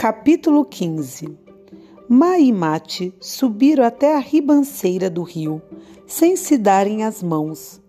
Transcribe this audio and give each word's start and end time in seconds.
Capítulo 0.00 0.64
15 0.64 1.36
Ma 2.08 2.38
e 2.38 2.52
Mate 2.52 3.12
subiram 3.18 3.82
até 3.84 4.14
a 4.14 4.20
ribanceira 4.20 5.10
do 5.10 5.24
rio, 5.24 5.60
sem 6.06 6.36
se 6.36 6.56
darem 6.56 7.02
as 7.02 7.20
mãos. 7.20 7.80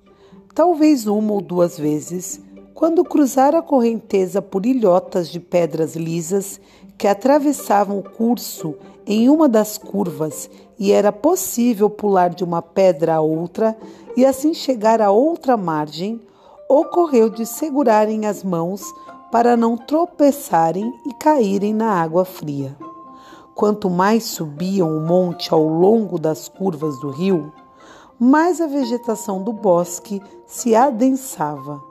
Talvez 0.55 1.05
uma 1.05 1.33
ou 1.33 1.39
duas 1.39 1.77
vezes, 1.77 2.41
quando 2.73 3.03
cruzaram 3.03 3.59
a 3.59 3.61
correnteza 3.61 4.41
por 4.41 4.65
ilhotas 4.65 5.29
de 5.29 5.39
pedras 5.39 5.95
lisas 5.95 6.59
que 6.97 7.07
atravessavam 7.07 7.99
o 7.99 8.09
curso 8.09 8.73
em 9.05 9.29
uma 9.29 9.47
das 9.47 9.77
curvas 9.77 10.49
e 10.79 10.91
era 10.91 11.11
possível 11.11 11.91
pular 11.91 12.31
de 12.31 12.43
uma 12.43 12.63
pedra 12.63 13.17
a 13.17 13.21
outra 13.21 13.77
e 14.17 14.25
assim 14.25 14.51
chegar 14.51 14.99
a 14.99 15.11
outra 15.11 15.55
margem, 15.55 16.19
ocorreu 16.67 17.29
de 17.29 17.45
segurarem 17.45 18.25
as 18.25 18.43
mãos 18.43 18.81
para 19.31 19.55
não 19.55 19.77
tropeçarem 19.77 20.93
e 21.05 21.13
caírem 21.13 21.73
na 21.73 21.91
água 21.91 22.25
fria. 22.25 22.75
Quanto 23.53 23.89
mais 23.89 24.23
subiam 24.23 24.89
o 24.97 25.01
monte 25.01 25.53
ao 25.53 25.67
longo 25.67 26.17
das 26.17 26.47
curvas 26.47 26.99
do 26.99 27.09
rio, 27.09 27.51
mais 28.19 28.59
a 28.59 28.67
vegetação 28.67 29.43
do 29.43 29.53
bosque 29.53 30.21
se 30.45 30.75
adensava. 30.75 31.81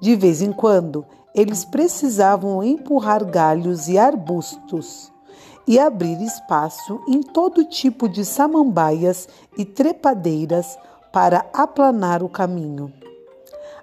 De 0.00 0.16
vez 0.16 0.42
em 0.42 0.52
quando, 0.52 1.04
eles 1.34 1.64
precisavam 1.64 2.62
empurrar 2.62 3.24
galhos 3.24 3.88
e 3.88 3.98
arbustos 3.98 5.12
e 5.66 5.78
abrir 5.78 6.20
espaço 6.22 7.00
em 7.08 7.22
todo 7.22 7.64
tipo 7.64 8.08
de 8.08 8.24
samambaias 8.24 9.28
e 9.56 9.64
trepadeiras 9.64 10.78
para 11.12 11.46
aplanar 11.52 12.22
o 12.22 12.28
caminho. 12.28 12.92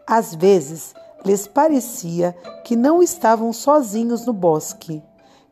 Às 0.05 0.35
vezes, 0.35 0.93
lhes 1.25 1.47
parecia 1.47 2.35
que 2.63 2.75
não 2.75 3.01
estavam 3.01 3.53
sozinhos 3.53 4.25
no 4.25 4.33
bosque, 4.33 5.01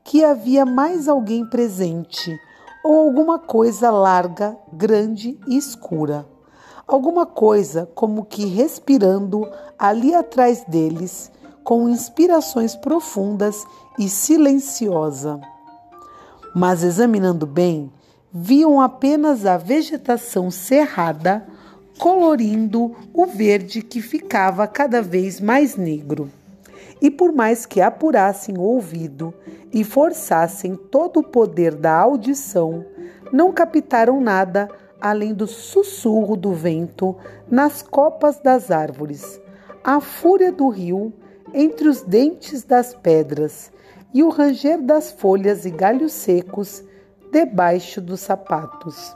que 0.03 0.23
havia 0.23 0.65
mais 0.65 1.07
alguém 1.07 1.45
presente 1.45 2.39
ou 2.83 2.99
alguma 2.99 3.37
coisa 3.37 3.91
larga, 3.91 4.57
grande 4.71 5.39
e 5.47 5.57
escura. 5.57 6.25
Alguma 6.87 7.25
coisa 7.25 7.87
como 7.93 8.25
que 8.25 8.45
respirando 8.45 9.47
ali 9.77 10.15
atrás 10.15 10.63
deles, 10.67 11.31
com 11.63 11.87
inspirações 11.87 12.75
profundas 12.75 13.63
e 13.99 14.09
silenciosa. 14.09 15.39
Mas 16.55 16.83
examinando 16.83 17.45
bem, 17.45 17.91
viam 18.31 18.81
apenas 18.81 19.45
a 19.45 19.57
vegetação 19.57 20.49
cerrada 20.49 21.45
colorindo 21.97 22.95
o 23.13 23.25
verde 23.25 23.81
que 23.81 24.01
ficava 24.01 24.67
cada 24.67 25.01
vez 25.01 25.39
mais 25.39 25.75
negro. 25.75 26.29
E 27.01 27.09
por 27.09 27.31
mais 27.31 27.65
que 27.65 27.81
apurassem 27.81 28.57
o 28.57 28.61
ouvido 28.61 29.33
e 29.73 29.83
forçassem 29.83 30.75
todo 30.75 31.21
o 31.21 31.23
poder 31.23 31.75
da 31.75 31.95
audição, 31.95 32.85
não 33.31 33.51
captaram 33.51 34.19
nada 34.19 34.69
além 34.99 35.33
do 35.33 35.47
sussurro 35.47 36.35
do 36.35 36.53
vento 36.53 37.15
nas 37.49 37.81
copas 37.81 38.39
das 38.39 38.69
árvores, 38.69 39.39
a 39.83 40.01
fúria 40.01 40.51
do 40.51 40.67
rio 40.67 41.13
entre 41.53 41.87
os 41.87 42.01
dentes 42.01 42.63
das 42.63 42.93
pedras 42.93 43.71
e 44.13 44.23
o 44.23 44.29
ranger 44.29 44.81
das 44.81 45.11
folhas 45.11 45.65
e 45.65 45.69
galhos 45.69 46.11
secos 46.11 46.83
debaixo 47.31 48.01
dos 48.01 48.19
sapatos. 48.19 49.15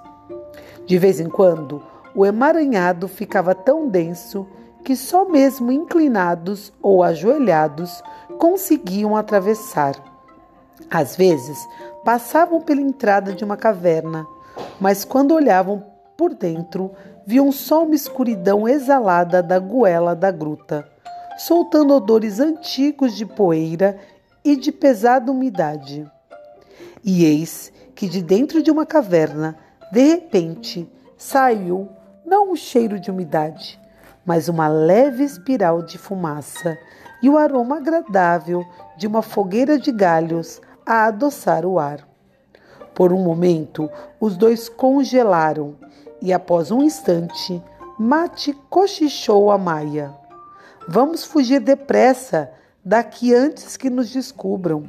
De 0.86 0.98
vez 0.98 1.20
em 1.20 1.30
quando, 1.30 1.82
o 2.16 2.26
emaranhado 2.26 3.08
ficava 3.08 3.56
tão 3.56 3.88
denso 3.88 4.48
que 4.84 4.96
só 4.96 5.26
mesmo 5.26 5.72
inclinados 5.72 6.74
ou 6.82 7.04
ajoelhados 7.04 8.04
conseguiam 8.38 9.16
atravessar. 9.16 9.96
Às 10.90 11.16
vezes, 11.16 11.58
passavam 12.04 12.62
pela 12.62 12.82
entrada 12.82 13.34
de 13.34 13.44
uma 13.44 13.56
caverna, 13.56 14.28
mas 14.80 15.06
quando 15.06 15.34
olhavam 15.34 15.84
por 16.18 16.34
dentro, 16.36 16.92
viam 17.26 17.52
só 17.52 17.84
uma 17.84 17.96
escuridão 17.96 18.68
exalada 18.68 19.42
da 19.42 19.58
goela 19.58 20.16
da 20.16 20.30
gruta, 20.30 20.88
soltando 21.38 21.94
odores 21.96 22.40
antigos 22.40 23.16
de 23.16 23.26
poeira 23.26 23.98
e 24.44 24.56
de 24.56 24.72
pesada 24.72 25.32
umidade. 25.32 26.06
E 27.04 27.24
eis 27.26 27.72
que 27.96 28.08
de 28.08 28.22
dentro 28.22 28.62
de 28.62 28.70
uma 28.70 28.86
caverna, 28.86 29.58
de 29.92 30.02
repente, 30.02 30.90
saiu 31.18 31.88
não 32.34 32.54
um 32.54 32.56
cheiro 32.56 33.00
de 33.00 33.12
umidade, 33.12 33.80
mas 34.26 34.50
uma 34.50 34.68
leve 34.68 35.24
espiral 35.24 35.84
de 35.84 36.00
fumaça 36.00 36.76
e 37.22 37.30
o 37.30 37.38
aroma 37.38 37.78
agradável 37.78 38.66
de 38.98 39.06
uma 39.06 39.22
fogueira 39.22 39.78
de 39.78 39.92
galhos 39.92 40.60
a 40.84 41.06
adoçar 41.06 41.64
o 41.64 41.78
ar. 41.78 42.08
Por 42.96 43.14
um 43.14 43.24
momento, 43.24 43.88
os 44.20 44.36
dois 44.36 44.68
congelaram 44.68 45.76
e, 46.20 46.34
após 46.34 46.72
um 46.72 46.82
instante, 46.82 47.64
Mate 48.00 48.52
cochichou 48.68 49.52
a 49.52 49.58
Maia. 49.60 50.12
Vamos 50.88 51.24
fugir 51.24 51.60
depressa 51.60 52.50
daqui 52.84 53.32
antes 53.32 53.78
que 53.78 53.92
nos 53.92 54.10
descubram. 54.10 54.86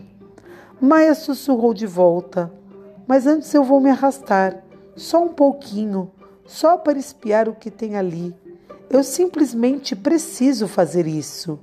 Maia 0.81 1.15
sussurrou 1.15 1.75
de 1.75 1.87
volta. 1.87 2.51
Mas 3.07 3.27
antes 3.27 3.53
eu 3.53 3.63
vou 3.63 3.83
me 3.83 3.91
arrastar, 3.91 4.65
só 4.97 5.23
um 5.23 5.29
pouquinho, 5.29 6.11
só 6.47 6.77
para 6.77 6.99
espiar 6.99 7.49
o 7.49 7.55
que 7.55 7.71
tem 7.71 7.97
ali. 7.97 8.35
Eu 8.91 9.03
simplesmente 9.03 9.97
preciso 9.97 10.69
fazer 10.69 11.07
isso. 11.07 11.59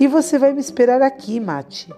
E 0.00 0.06
você 0.06 0.38
vai 0.38 0.52
me 0.52 0.60
esperar 0.60 1.02
aqui, 1.02 1.38
Mate. 1.38 1.92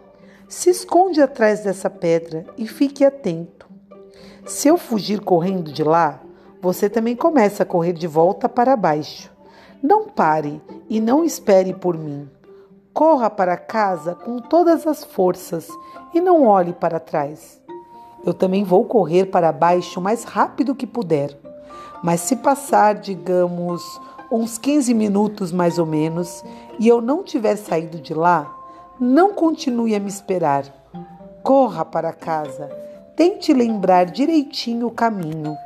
Se 0.49 0.71
esconde 0.71 1.21
atrás 1.21 1.61
dessa 1.61 1.91
pedra 1.91 2.47
e 2.57 2.67
fique 2.67 3.05
atento. 3.05 3.67
Se 4.47 4.69
eu 4.69 4.79
fugir 4.79 5.21
correndo 5.21 5.73
de 5.73 5.85
lá, 5.85 6.21
você 6.61 6.89
também 6.89 7.15
começa 7.15 7.63
a 7.63 7.67
correr 7.67 7.93
de 7.93 8.07
volta 8.07 8.49
para 8.49 8.77
baixo. 8.77 9.31
Não 9.83 10.09
pare 10.09 10.61
e 10.89 11.01
não 11.01 11.25
espere 11.25 11.75
por 11.75 11.97
mim. 11.97 12.29
Corra 12.93 13.31
para 13.31 13.57
casa 13.57 14.15
com 14.15 14.39
todas 14.39 14.87
as 14.87 15.05
forças 15.05 15.69
e 16.13 16.21
não 16.21 16.45
olhe 16.45 16.73
para 16.73 16.99
trás. 16.99 17.61
Eu 18.25 18.35
também 18.35 18.65
vou 18.65 18.85
correr 18.85 19.27
para 19.27 19.53
baixo 19.53 20.01
o 20.01 20.03
mais 20.03 20.25
rápido 20.25 20.75
que 20.75 20.87
puder. 20.87 21.39
Mas 22.03 22.21
se 22.21 22.37
passar, 22.37 22.95
digamos, 22.95 23.83
uns 24.31 24.59
15 24.59 24.93
minutos 24.95 25.53
mais 25.53 25.79
ou 25.79 25.87
menos, 25.87 26.45
e 26.79 26.87
eu 26.87 27.01
não 27.01 27.23
tiver 27.23 27.57
saído 27.57 28.01
de 28.01 28.15
lá, 28.15 28.55
não 29.01 29.33
continue 29.33 29.95
a 29.95 30.01
me 30.01 30.09
esperar. 30.09 30.65
Corra 31.43 31.85
para 31.85 32.13
casa, 32.13 32.69
tente 33.17 33.53
lembrar 33.53 34.07
direitinho 34.07 34.87
o 34.87 34.93
caminho 34.93 35.57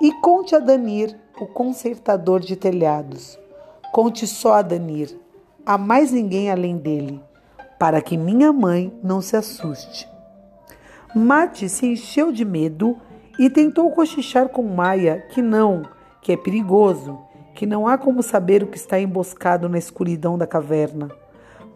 e 0.00 0.12
conte 0.20 0.54
a 0.54 0.58
Danir, 0.58 1.16
o 1.40 1.46
consertador 1.46 2.40
de 2.40 2.56
telhados. 2.56 3.38
Conte 3.92 4.26
só 4.26 4.54
a 4.54 4.62
Danir, 4.62 5.16
a 5.64 5.78
mais 5.78 6.10
ninguém 6.12 6.50
além 6.50 6.76
dele, 6.76 7.22
para 7.78 8.02
que 8.02 8.16
minha 8.16 8.52
mãe 8.52 8.92
não 9.02 9.20
se 9.20 9.36
assuste. 9.36 10.08
Mate 11.14 11.68
se 11.68 11.86
encheu 11.86 12.30
de 12.30 12.44
medo 12.44 12.96
e 13.38 13.48
tentou 13.48 13.90
cochichar 13.90 14.48
com 14.48 14.62
Maia 14.62 15.24
que 15.30 15.40
não, 15.40 15.82
que 16.20 16.32
é 16.32 16.36
perigoso, 16.36 17.18
que 17.54 17.66
não 17.66 17.86
há 17.86 17.96
como 17.96 18.22
saber 18.22 18.62
o 18.62 18.66
que 18.66 18.76
está 18.76 19.00
emboscado 19.00 19.68
na 19.68 19.78
escuridão 19.78 20.36
da 20.36 20.46
caverna. 20.46 21.08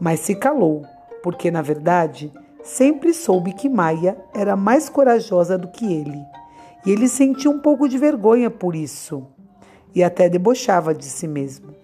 Mas 0.01 0.21
se 0.21 0.35
calou, 0.35 0.85
porque 1.23 1.51
na 1.51 1.63
verdade 1.63 2.33
sempre 2.63 3.13
soube 3.13 3.53
que 3.53 3.69
Maia 3.69 4.17
era 4.35 4.57
mais 4.57 4.89
corajosa 4.89 5.59
do 5.59 5.69
que 5.69 5.85
ele. 5.93 6.21
E 6.85 6.91
ele 6.91 7.09
sentia 7.09 7.51
um 7.51 7.61
pouco 7.61 7.89
de 7.89 7.99
vergonha 7.99 8.51
por 8.51 8.75
isso, 8.75 9.27
e 9.95 10.03
até 10.03 10.29
debochava 10.29 10.93
de 10.95 11.05
si 11.05 11.29
mesmo. 11.29 11.75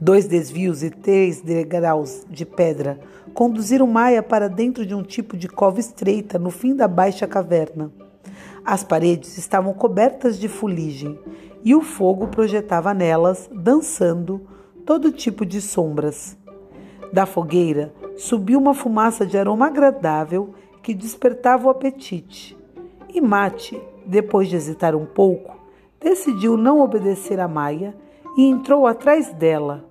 Dois 0.00 0.26
desvios 0.26 0.82
e 0.82 0.90
três 0.90 1.40
degraus 1.40 2.24
de 2.28 2.46
pedra 2.46 2.98
conduziram 3.34 3.86
Maia 3.86 4.22
para 4.22 4.48
dentro 4.48 4.84
de 4.84 4.94
um 4.94 5.02
tipo 5.02 5.36
de 5.36 5.46
cova 5.46 5.78
estreita 5.78 6.38
no 6.38 6.50
fim 6.50 6.74
da 6.74 6.88
baixa 6.88 7.26
caverna. 7.26 7.92
As 8.64 8.84
paredes 8.84 9.38
estavam 9.38 9.72
cobertas 9.72 10.38
de 10.38 10.48
fuligem 10.48 11.18
e 11.64 11.74
o 11.74 11.80
fogo 11.80 12.28
projetava 12.28 12.94
nelas, 12.94 13.48
dançando, 13.52 14.46
todo 14.84 15.12
tipo 15.12 15.44
de 15.44 15.60
sombras. 15.60 16.36
Da 17.12 17.26
fogueira 17.26 17.92
subiu 18.16 18.58
uma 18.58 18.74
fumaça 18.74 19.26
de 19.26 19.36
aroma 19.36 19.66
agradável 19.66 20.54
que 20.82 20.94
despertava 20.94 21.66
o 21.66 21.70
apetite. 21.70 22.56
E 23.12 23.20
Mate, 23.20 23.80
depois 24.06 24.48
de 24.48 24.56
hesitar 24.56 24.94
um 24.94 25.06
pouco, 25.06 25.58
decidiu 26.00 26.56
não 26.56 26.80
obedecer 26.80 27.40
a 27.40 27.48
Maia 27.48 27.94
e 28.36 28.44
entrou 28.44 28.86
atrás 28.86 29.32
dela. 29.32 29.84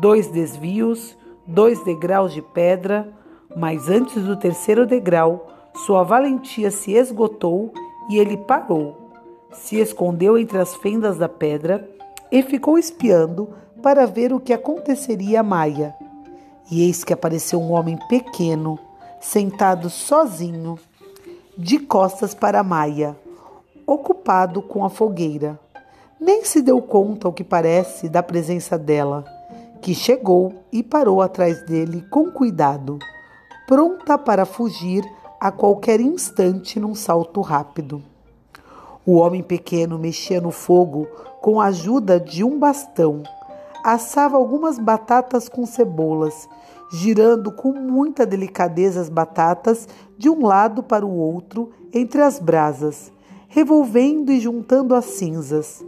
Dois 0.00 0.28
desvios, 0.28 1.16
dois 1.46 1.82
degraus 1.84 2.32
de 2.32 2.42
pedra, 2.42 3.12
mas 3.56 3.88
antes 3.88 4.22
do 4.22 4.36
terceiro 4.36 4.86
degrau, 4.86 5.48
sua 5.74 6.02
valentia 6.02 6.70
se 6.70 6.92
esgotou 6.92 7.72
e 8.10 8.18
ele 8.18 8.36
parou, 8.36 9.12
se 9.52 9.76
escondeu 9.76 10.36
entre 10.36 10.58
as 10.58 10.74
fendas 10.74 11.16
da 11.16 11.28
pedra 11.28 11.88
e 12.30 12.42
ficou 12.42 12.76
espiando 12.76 13.50
para 13.80 14.04
ver 14.04 14.32
o 14.32 14.40
que 14.40 14.52
aconteceria 14.52 15.40
a 15.40 15.44
Maia. 15.44 15.94
E 16.68 16.82
eis 16.82 17.04
que 17.04 17.12
apareceu 17.12 17.60
um 17.60 17.70
homem 17.70 17.96
pequeno, 18.08 18.76
sentado 19.20 19.88
sozinho, 19.88 20.76
de 21.56 21.78
costas 21.78 22.34
para 22.34 22.64
Maia, 22.64 23.16
ocupado 23.86 24.60
com 24.60 24.84
a 24.84 24.90
fogueira. 24.90 25.58
Nem 26.20 26.44
se 26.44 26.60
deu 26.60 26.82
conta, 26.82 27.28
ao 27.28 27.32
que 27.32 27.44
parece, 27.44 28.08
da 28.08 28.24
presença 28.24 28.76
dela, 28.76 29.24
que 29.80 29.94
chegou 29.94 30.52
e 30.72 30.82
parou 30.82 31.22
atrás 31.22 31.64
dele 31.64 32.04
com 32.10 32.28
cuidado, 32.32 32.98
pronta 33.68 34.18
para 34.18 34.44
fugir 34.44 35.04
a 35.40 35.50
qualquer 35.50 36.00
instante 36.00 36.78
num 36.78 36.94
salto 36.94 37.40
rápido. 37.40 38.02
O 39.06 39.14
homem 39.14 39.42
pequeno 39.42 39.98
mexia 39.98 40.40
no 40.40 40.50
fogo 40.50 41.06
com 41.40 41.60
a 41.60 41.66
ajuda 41.66 42.20
de 42.20 42.44
um 42.44 42.58
bastão 42.58 43.22
assava 43.82 44.36
algumas 44.36 44.78
batatas 44.78 45.48
com 45.48 45.64
cebolas, 45.66 46.48
girando 46.92 47.52
com 47.52 47.72
muita 47.72 48.26
delicadeza 48.26 49.00
as 49.00 49.08
batatas 49.08 49.88
de 50.18 50.28
um 50.28 50.44
lado 50.44 50.82
para 50.82 51.06
o 51.06 51.16
outro 51.16 51.70
entre 51.92 52.20
as 52.20 52.38
brasas, 52.38 53.12
revolvendo 53.48 54.32
e 54.32 54.40
juntando 54.40 54.94
as 54.94 55.06
cinzas. 55.06 55.84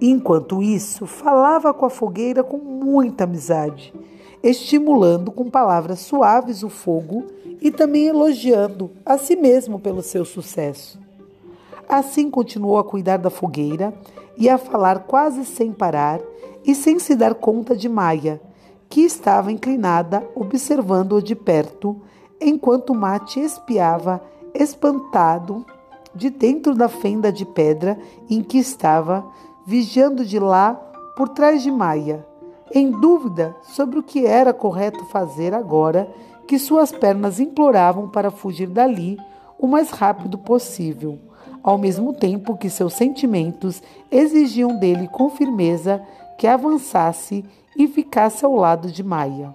Enquanto 0.00 0.62
isso, 0.62 1.06
falava 1.06 1.72
com 1.72 1.86
a 1.86 1.90
fogueira 1.90 2.42
com 2.42 2.58
muita 2.58 3.24
amizade, 3.24 3.94
estimulando 4.44 5.32
com 5.32 5.48
palavras 5.48 6.00
suaves 6.00 6.62
o 6.62 6.68
fogo 6.68 7.24
e 7.62 7.70
também 7.70 8.08
elogiando 8.08 8.90
a 9.04 9.16
si 9.16 9.34
mesmo 9.36 9.80
pelo 9.80 10.02
seu 10.02 10.22
sucesso. 10.22 11.00
Assim 11.88 12.30
continuou 12.30 12.78
a 12.78 12.84
cuidar 12.84 13.16
da 13.16 13.30
fogueira 13.30 13.94
e 14.36 14.50
a 14.50 14.58
falar 14.58 15.04
quase 15.04 15.46
sem 15.46 15.72
parar 15.72 16.20
e 16.62 16.74
sem 16.74 16.98
se 16.98 17.16
dar 17.16 17.34
conta 17.34 17.74
de 17.74 17.88
Maia, 17.88 18.38
que 18.90 19.00
estava 19.00 19.50
inclinada 19.50 20.22
observando-o 20.34 21.22
de 21.22 21.34
perto, 21.34 21.96
enquanto 22.38 22.94
Mate 22.94 23.40
espiava, 23.40 24.22
espantado, 24.52 25.64
de 26.14 26.28
dentro 26.28 26.74
da 26.74 26.88
fenda 26.88 27.32
de 27.32 27.46
pedra 27.46 27.98
em 28.28 28.42
que 28.42 28.58
estava, 28.58 29.24
vigiando 29.66 30.24
de 30.24 30.38
lá 30.38 30.74
por 31.16 31.30
trás 31.30 31.62
de 31.62 31.70
Maia, 31.70 32.26
em 32.74 32.90
dúvida 32.90 33.54
sobre 33.62 34.00
o 34.00 34.02
que 34.02 34.26
era 34.26 34.52
correto 34.52 35.04
fazer 35.04 35.54
agora 35.54 36.10
que 36.46 36.58
suas 36.58 36.90
pernas 36.90 37.38
imploravam 37.38 38.08
para 38.08 38.32
fugir 38.32 38.68
dali 38.68 39.16
o 39.56 39.68
mais 39.68 39.90
rápido 39.90 40.36
possível, 40.36 41.18
ao 41.62 41.78
mesmo 41.78 42.12
tempo 42.12 42.56
que 42.56 42.68
seus 42.68 42.94
sentimentos 42.94 43.80
exigiam 44.10 44.76
dele 44.76 45.06
com 45.06 45.30
firmeza 45.30 46.02
que 46.36 46.48
avançasse 46.48 47.44
e 47.78 47.86
ficasse 47.86 48.44
ao 48.44 48.56
lado 48.56 48.90
de 48.90 49.04
Maia. 49.04 49.54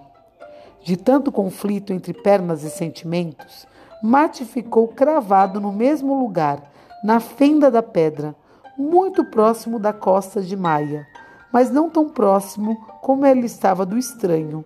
De 0.82 0.96
tanto 0.96 1.30
conflito 1.30 1.92
entre 1.92 2.14
pernas 2.14 2.64
e 2.64 2.70
sentimentos, 2.70 3.68
Mate 4.02 4.46
ficou 4.46 4.88
cravado 4.88 5.60
no 5.60 5.70
mesmo 5.70 6.18
lugar, 6.18 6.72
na 7.04 7.20
fenda 7.20 7.70
da 7.70 7.82
pedra, 7.82 8.34
muito 8.78 9.22
próximo 9.26 9.78
da 9.78 9.92
costa 9.92 10.40
de 10.40 10.56
Maia, 10.56 11.06
mas 11.52 11.70
não 11.70 11.90
tão 11.90 12.08
próximo 12.08 12.76
como 13.00 13.26
ele 13.26 13.46
estava 13.46 13.84
do 13.84 13.98
estranho, 13.98 14.64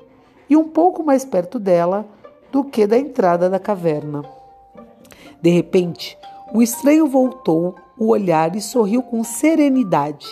e 0.49 0.57
um 0.57 0.69
pouco 0.69 1.03
mais 1.03 1.25
perto 1.25 1.59
dela 1.59 2.07
do 2.53 2.65
que 2.65 2.87
da 2.87 2.99
entrada 2.99 3.49
da 3.49 3.59
caverna. 3.59 4.23
De 5.41 5.51
repente, 5.51 6.19
o 6.53 6.63
estranho 6.63 7.07
voltou 7.07 7.75
o 7.99 8.09
olhar 8.09 8.55
e 8.55 8.61
sorriu 8.61 9.03
com 9.03 9.25
serenidade 9.25 10.27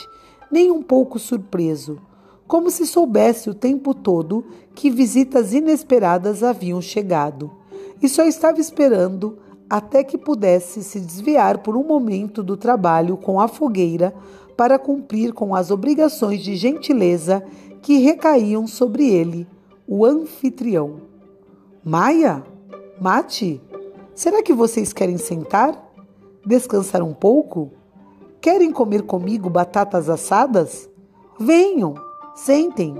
nem 0.52 0.70
um 0.70 0.82
pouco 0.82 1.18
surpreso, 1.18 1.98
como 2.46 2.70
se 2.70 2.86
soubesse 2.86 3.48
o 3.48 3.54
tempo 3.54 3.94
todo 3.94 4.44
que 4.74 4.90
visitas 4.90 5.54
inesperadas 5.54 6.42
haviam 6.42 6.82
chegado, 6.82 7.50
e 8.02 8.08
só 8.08 8.24
estava 8.24 8.60
esperando 8.60 9.38
até 9.70 10.04
que 10.04 10.18
pudesse 10.18 10.82
se 10.82 11.00
desviar 11.00 11.58
por 11.58 11.74
um 11.74 11.82
momento 11.82 12.42
do 12.42 12.58
trabalho 12.58 13.16
com 13.16 13.40
a 13.40 13.48
fogueira 13.48 14.14
para 14.56 14.78
cumprir 14.78 15.32
com 15.32 15.54
as 15.54 15.70
obrigações 15.70 16.42
de 16.42 16.56
gentileza 16.56 17.44
que 17.80 17.98
recaíam 17.98 18.66
sobre 18.66 19.08
ele, 19.08 19.46
o 19.86 20.04
anfitrião. 20.04 21.02
Maia? 21.84 22.44
Mate? 23.00 23.60
Será 24.14 24.42
que 24.42 24.52
vocês 24.52 24.92
querem 24.92 25.18
sentar? 25.18 25.90
Descansar 26.46 27.02
um 27.02 27.14
pouco? 27.14 27.72
Querem 28.40 28.70
comer 28.70 29.02
comigo 29.02 29.50
batatas 29.50 30.08
assadas? 30.08 30.88
Venham, 31.38 31.94
sentem. 32.34 32.94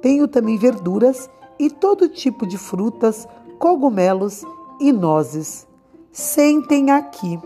Tenho 0.00 0.28
também 0.28 0.56
verduras 0.56 1.28
e 1.58 1.68
todo 1.68 2.08
tipo 2.08 2.46
de 2.46 2.56
frutas, 2.56 3.26
cogumelos 3.58 4.44
e 4.80 4.92
nozes. 4.92 5.66
Sentem 6.12 6.90
aqui. 6.90 7.38